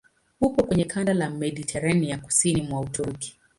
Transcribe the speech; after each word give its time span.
Upo 0.41 0.63
kwenye 0.63 0.85
kanda 0.85 1.11
ya 1.13 1.29
Mediteranea 1.29 2.17
kusini 2.17 2.61
mwa 2.61 2.79
Uturuki. 2.81 3.39